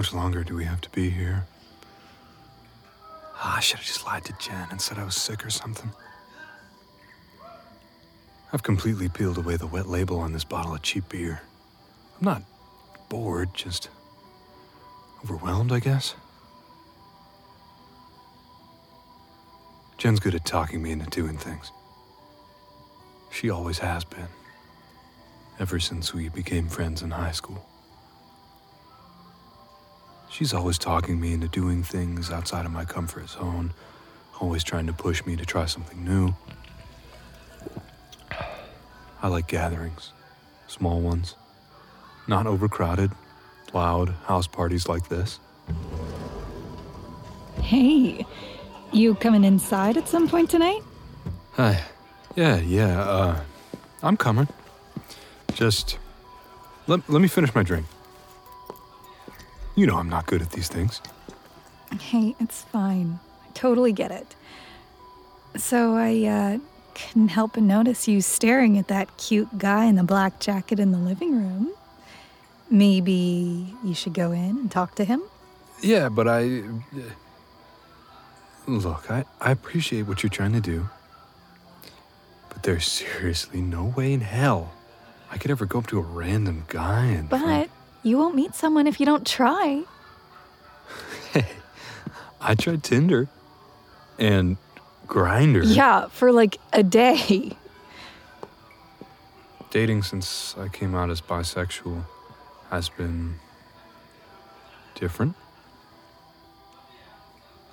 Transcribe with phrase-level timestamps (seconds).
[0.00, 1.44] How much longer do we have to be here?
[3.34, 5.90] Ah, I should have just lied to Jen and said I was sick or something.
[8.50, 11.42] I've completely peeled away the wet label on this bottle of cheap beer.
[12.18, 12.42] I'm not
[13.10, 13.90] bored, just
[15.22, 16.14] overwhelmed, I guess.
[19.98, 21.72] Jen's good at talking me into doing things.
[23.30, 24.28] She always has been,
[25.58, 27.69] ever since we became friends in high school.
[30.40, 33.74] She's always talking me into doing things outside of my comfort zone,
[34.40, 36.34] always trying to push me to try something new.
[39.20, 40.12] I like gatherings,
[40.66, 41.34] small ones,
[42.26, 43.10] not overcrowded,
[43.74, 45.40] loud house parties like this.
[47.60, 48.24] Hey,
[48.92, 50.80] you coming inside at some point tonight?
[51.52, 51.82] Hi.
[52.34, 53.40] Yeah, yeah, uh,
[54.02, 54.48] I'm coming.
[55.52, 55.98] Just
[56.86, 57.84] let, let me finish my drink.
[59.80, 61.00] You know I'm not good at these things.
[61.98, 63.18] Hey, it's fine.
[63.42, 64.36] I totally get it.
[65.56, 66.58] So I uh,
[66.94, 70.92] couldn't help but notice you staring at that cute guy in the black jacket in
[70.92, 71.72] the living room.
[72.68, 75.22] Maybe you should go in and talk to him?
[75.82, 76.62] Yeah, but I.
[78.66, 80.90] Look, I, I appreciate what you're trying to do.
[82.50, 84.74] But there's seriously no way in hell
[85.30, 87.30] I could ever go up to a random guy and.
[87.30, 87.70] But
[88.02, 89.82] you won't meet someone if you don't try.
[91.32, 91.46] Hey,
[92.40, 93.28] I tried Tinder
[94.18, 94.56] and
[95.06, 95.62] Grindr.
[95.64, 97.56] Yeah, for like a day.
[99.70, 102.04] Dating since I came out as bisexual
[102.70, 103.36] has been
[104.94, 105.34] different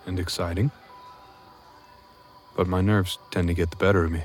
[0.05, 0.71] and exciting.
[2.55, 4.23] But my nerves tend to get the better of me.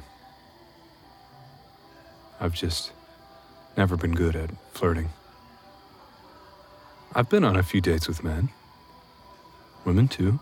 [2.40, 2.92] I've just
[3.76, 5.10] never been good at flirting.
[7.14, 8.48] I've been on a few dates with men,
[9.84, 10.40] women too,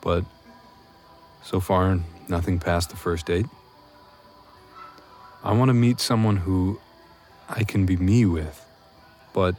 [0.00, 0.24] but
[1.42, 3.46] so far nothing past the first date.
[5.42, 6.80] I want to meet someone who
[7.48, 8.64] I can be me with,
[9.34, 9.54] but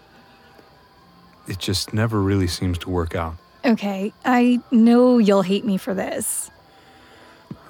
[1.47, 3.35] it just never really seems to work out.
[3.63, 6.51] Okay, I know you'll hate me for this.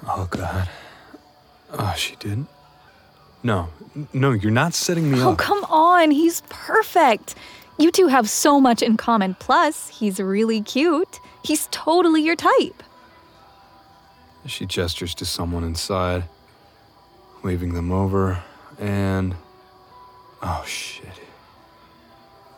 [0.08, 0.68] Oh, God.
[1.72, 2.48] Oh, she didn't?
[3.42, 3.68] No,
[4.12, 5.34] no, you're not setting me Oh, up.
[5.34, 7.34] Oh, come on, he's perfect.
[7.78, 9.34] You two have so much in common.
[9.34, 11.20] Plus, he's really cute.
[11.42, 12.82] He's totally your type.
[14.46, 16.24] She gestures to someone inside,
[17.42, 18.42] waving them over,
[18.78, 19.34] and.
[20.42, 21.20] Oh, shit.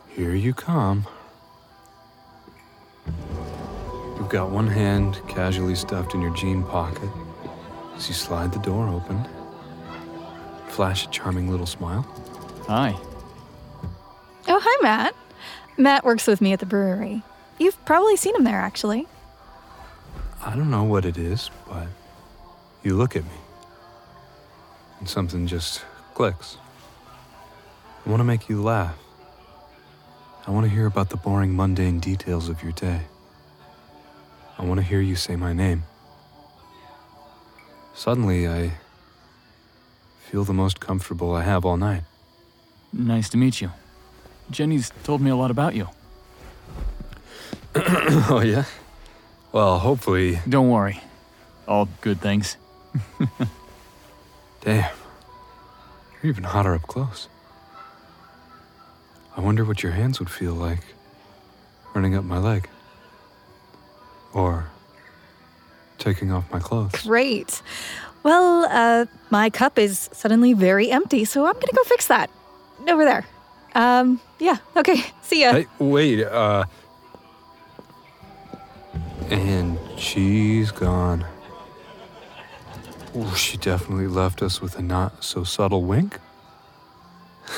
[0.09, 1.07] Here you come.
[4.17, 7.09] You've got one hand casually stuffed in your jean pocket
[7.95, 9.25] as you slide the door open.
[10.67, 12.03] Flash a charming little smile.
[12.67, 12.95] Hi.
[14.61, 15.15] Oh, hi, Matt.
[15.77, 17.23] Matt works with me at the brewery.
[17.59, 19.07] You've probably seen him there, actually.
[20.43, 21.87] I don't know what it is, but
[22.83, 23.39] you look at me,
[24.99, 26.57] and something just clicks.
[28.05, 28.97] I want to make you laugh.
[30.45, 33.03] I want to hear about the boring, mundane details of your day.
[34.57, 35.83] I want to hear you say my name.
[37.93, 38.73] Suddenly, I
[40.29, 42.03] feel the most comfortable I have all night.
[42.91, 43.71] Nice to meet you.
[44.51, 45.87] Jenny's told me a lot about you.
[47.75, 48.65] oh, yeah?
[49.51, 50.39] Well, hopefully.
[50.47, 51.01] Don't worry.
[51.67, 52.57] All good things.
[54.61, 54.91] Damn.
[56.21, 57.29] You're even hotter up close.
[59.37, 60.83] I wonder what your hands would feel like
[61.93, 62.67] running up my leg.
[64.33, 64.69] Or
[65.97, 66.91] taking off my clothes.
[67.03, 67.61] Great.
[68.23, 72.29] Well, uh, my cup is suddenly very empty, so I'm gonna go fix that.
[72.87, 73.25] Over there.
[73.75, 75.03] Um, yeah, okay.
[75.21, 75.53] See ya.
[75.53, 76.65] Hey, wait, uh.
[79.29, 81.25] And she's gone.
[83.15, 86.19] Ooh, she definitely left us with a not so subtle wink.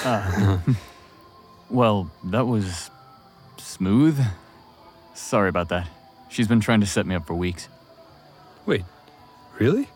[0.03, 0.59] Uh,
[1.69, 2.89] well, that was
[3.57, 4.19] smooth.
[5.13, 5.87] Sorry about that.
[6.29, 7.67] She's been trying to set me up for weeks.
[8.65, 8.83] Wait,
[9.59, 9.89] really?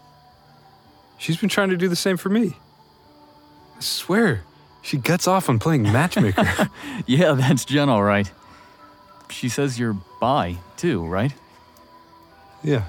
[1.17, 2.57] She's been trying to do the same for me.
[3.77, 4.43] I swear,
[4.85, 6.69] she gets off on playing matchmaker.
[7.07, 8.31] Yeah, that's Jen, all right.
[9.29, 11.33] She says you're bi, too, right?
[12.63, 12.83] yeah.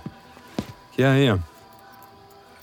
[0.96, 1.44] Yeah, I am.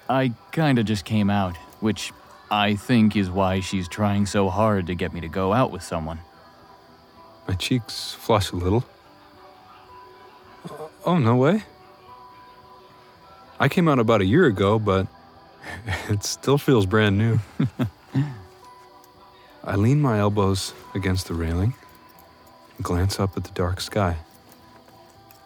[0.10, 2.12] I kinda just came out, which
[2.50, 5.84] I think is why she's trying so hard to get me to go out with
[5.84, 6.20] someone.
[7.48, 8.84] My cheeks flush a little.
[10.66, 11.64] Uh, oh, no way.
[13.60, 15.08] I came out about a year ago, but
[16.10, 17.40] it still feels brand new.
[19.66, 21.74] I lean my elbows against the railing
[22.76, 24.18] and glance up at the dark sky,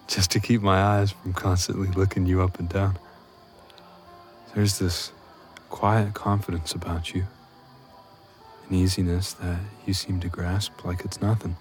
[0.08, 2.98] just to keep my eyes from constantly looking you up and down.
[4.56, 5.12] There's this
[5.70, 7.28] quiet confidence about you,
[8.68, 11.56] an easiness that you seem to grasp like it's nothing.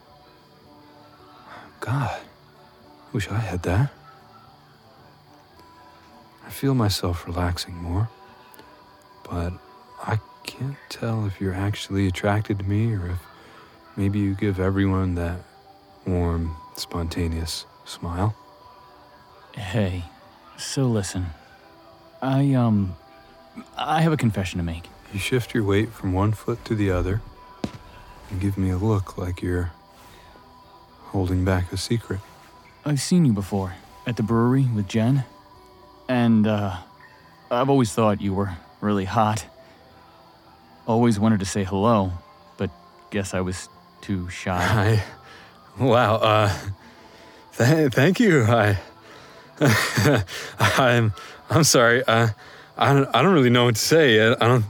[1.81, 2.21] God,
[3.13, 3.91] wish I had that.
[6.47, 8.09] I feel myself relaxing more,
[9.29, 9.53] but
[10.01, 13.19] I can't tell if you're actually attracted to me or if
[13.97, 15.41] maybe you give everyone that
[16.07, 18.35] warm, spontaneous smile.
[19.55, 20.05] Hey,
[20.57, 21.27] so listen.
[22.23, 22.97] I, um,
[23.77, 24.85] I have a confession to make.
[25.13, 27.21] You shift your weight from one foot to the other
[28.31, 29.73] and give me a look like you're
[31.13, 32.21] holding back a secret.
[32.85, 33.75] I've seen you before
[34.07, 35.25] at the brewery with Jen,
[36.09, 36.77] and, uh,
[37.51, 39.47] I've always thought you were really hot.
[40.87, 42.13] Always wanted to say hello,
[42.57, 42.71] but
[43.11, 43.69] guess I was
[44.01, 45.03] too shy.
[45.79, 46.57] I, wow, uh,
[47.57, 48.45] th- thank you.
[48.45, 48.79] I,
[50.61, 51.13] I'm,
[51.51, 52.05] I'm sorry.
[52.05, 52.29] Uh,
[52.77, 54.21] I don't, I don't really know what to say.
[54.21, 54.65] I, I don't,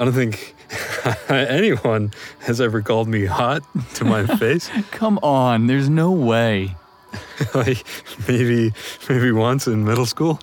[0.00, 0.56] I don't think
[1.28, 3.62] anyone has ever called me hot
[3.94, 4.68] to my face.
[4.90, 6.74] Come on, there's no way.
[7.54, 7.84] like
[8.28, 8.72] maybe,
[9.08, 10.40] maybe once in middle school.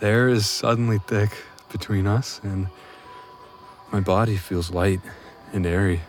[0.00, 1.30] There is suddenly thick
[1.70, 2.68] between us, and
[3.92, 5.00] my body feels light
[5.52, 6.00] and airy.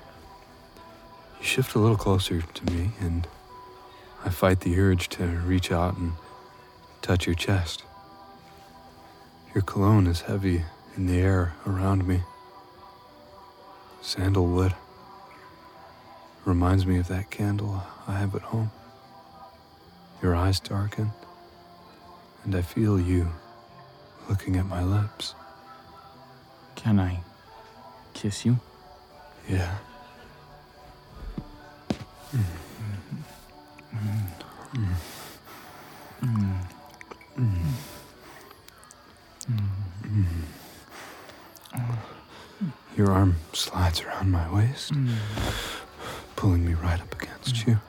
[1.39, 3.27] You shift a little closer to me, and
[4.23, 6.13] I fight the urge to reach out and
[7.01, 7.83] touch your chest.
[9.53, 10.63] Your cologne is heavy
[10.95, 12.21] in the air around me.
[14.01, 14.73] Sandalwood
[16.45, 18.71] reminds me of that candle I have at home.
[20.21, 21.11] Your eyes darken,
[22.43, 23.27] and I feel you
[24.29, 25.35] looking at my lips.
[26.81, 27.19] Can I
[28.15, 28.59] kiss you?
[29.47, 29.77] Yeah.
[42.97, 44.91] Your arm slides around my waist,
[46.35, 47.79] pulling me right up against you.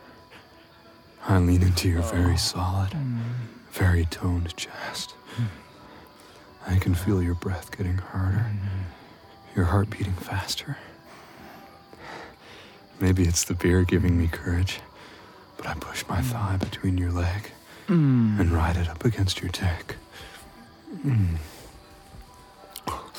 [1.27, 2.95] I lean into your very solid,
[3.71, 5.15] very toned chest.
[6.67, 9.57] I can feel your breath getting harder, mm-hmm.
[9.57, 10.77] your heart beating faster.
[13.01, 14.81] Maybe it's the beer giving me courage,
[15.57, 16.25] but I push my mm.
[16.25, 17.51] thigh between your leg
[17.89, 18.39] mm.
[18.39, 19.97] and ride it up against your dick.
[21.05, 21.37] Mm.
[22.87, 23.17] Fuck.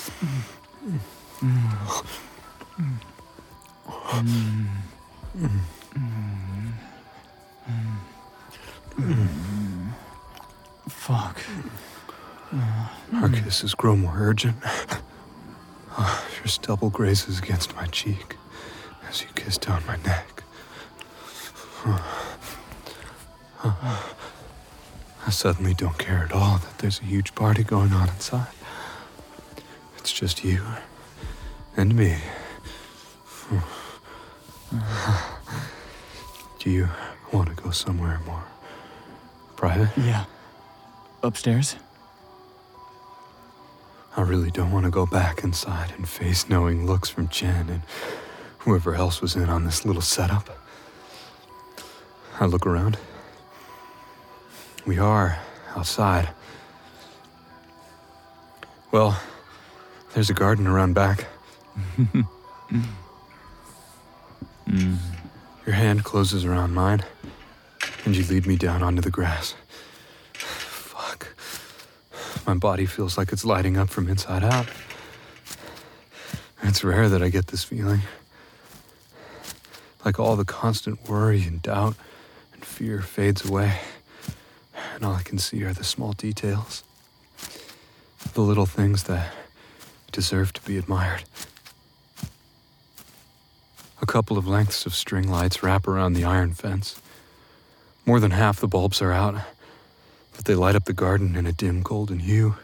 [13.44, 14.56] Kisses grow more urgent.
[15.96, 18.36] Ah, Your stubble grazes against my cheek
[19.08, 20.42] as you kiss down my neck.
[23.64, 28.48] I suddenly don't care at all that there's a huge party going on inside.
[30.00, 30.64] It's just you
[31.78, 32.18] and me.
[36.60, 36.90] Do you
[37.32, 38.46] want to go somewhere more
[39.56, 39.90] private?
[39.96, 40.26] Yeah.
[41.22, 41.76] Upstairs?
[44.16, 47.82] I really don't want to go back inside and face knowing looks from Jen and
[48.60, 50.50] whoever else was in on this little setup.
[52.40, 52.98] I look around.
[54.86, 55.40] We are
[55.76, 56.30] outside.
[58.92, 59.20] Well,
[60.14, 61.28] there's a garden around back.
[64.68, 64.98] Mm.
[65.66, 67.04] Your hand closes around mine,
[68.06, 69.56] and you lead me down onto the grass.
[72.46, 74.68] My body feels like it's lighting up from inside out.
[76.62, 78.02] It's rare that I get this feeling.
[80.04, 81.96] Like all the constant worry and doubt
[82.54, 83.80] and fear fades away,
[84.96, 86.84] and all I can see are the small details.
[88.34, 89.32] The little things that
[90.12, 91.24] deserve to be admired.
[94.02, 97.02] A couple of lengths of string lights wrap around the iron fence.
[98.06, 99.36] More than half the bulbs are out,
[100.36, 102.56] but they light up the garden in a dim golden hue.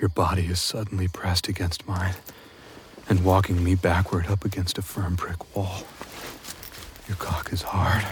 [0.00, 2.14] Your body is suddenly pressed against mine
[3.08, 5.82] and walking me backward up against a firm brick wall.
[7.08, 8.04] Your cock is hard.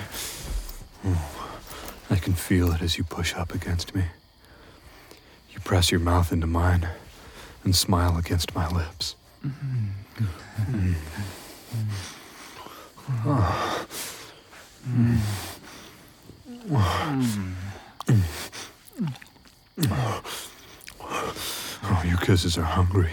[1.04, 1.50] Oh,
[2.11, 4.04] I can feel it as you push up against me.
[5.52, 6.88] You press your mouth into mine
[7.62, 9.16] and smile against my lips.
[9.44, 10.25] Mm-hmm.
[10.70, 10.94] Mm.
[13.25, 13.87] Oh.
[21.88, 23.12] Oh, your kisses are hungry,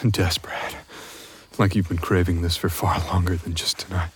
[0.00, 0.76] and desperate,
[1.58, 4.08] Like you've been craving this for far longer than just tonight.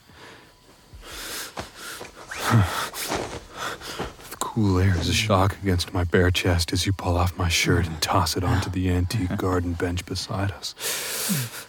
[4.30, 7.50] the cool air is a shock against my bare chest as you pull off my
[7.50, 11.66] shirt and toss it onto the antique garden bench beside us.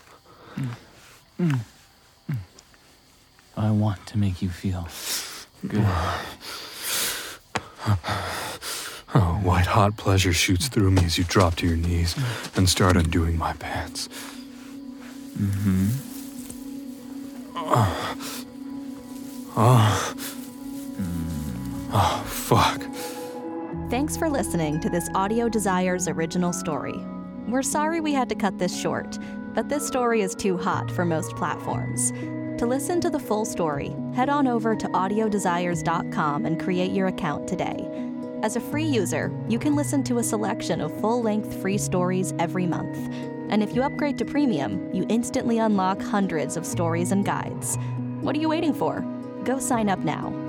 [3.58, 4.88] I want to make you feel
[5.68, 5.86] good.
[9.20, 12.16] Oh, white hot pleasure shoots through me as you drop to your knees
[12.56, 14.10] and start undoing my pants.
[15.40, 15.88] Mm-hmm.
[17.56, 18.18] Oh.
[21.94, 22.80] Oh, fuck.
[23.90, 27.04] Thanks for listening to this Audio Desires original story.
[27.48, 29.18] We're sorry we had to cut this short,
[29.56, 32.12] but this story is too hot for most platforms.
[32.60, 37.48] To listen to the full story, head on over to audiodesires.com and create your account
[37.48, 38.07] today.
[38.44, 42.34] As a free user, you can listen to a selection of full length free stories
[42.38, 42.98] every month.
[43.50, 47.78] And if you upgrade to premium, you instantly unlock hundreds of stories and guides.
[48.22, 49.02] What are you waiting for?
[49.44, 50.47] Go sign up now